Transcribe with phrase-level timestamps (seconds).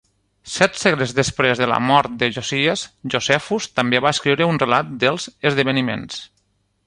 [0.51, 5.29] Set segles després de la mort de Josies, Josefus també va escriure un relat dels
[5.51, 6.19] esdeveniments.